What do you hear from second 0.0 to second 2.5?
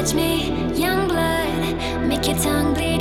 Catch me, young blood, make your